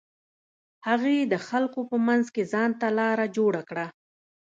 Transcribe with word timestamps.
هغې 0.87 1.17
د 1.31 1.35
خلکو 1.47 1.79
په 1.89 1.97
منځ 2.07 2.25
کښې 2.35 2.43
ځان 2.53 2.71
ته 2.79 2.87
لاره 2.99 3.25
جوړه 3.37 3.61
کړه. 3.69 3.85